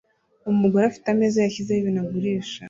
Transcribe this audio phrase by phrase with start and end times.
[0.51, 2.57] Umugore afite ameza yashizeho ibintu agurisha